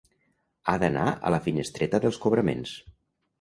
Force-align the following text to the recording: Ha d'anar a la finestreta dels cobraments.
Ha 0.71 0.73
d'anar 0.83 1.03
a 1.29 1.33
la 1.35 1.39
finestreta 1.49 2.01
dels 2.07 2.19
cobraments. 2.25 2.75